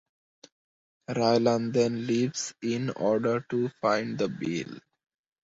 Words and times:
Raylan 1.11 1.71
then 1.73 2.07
leaves 2.07 2.55
in 2.63 2.89
order 2.89 3.41
to 3.51 3.69
find 3.83 4.17
the 4.17 4.29
bill. 4.29 4.79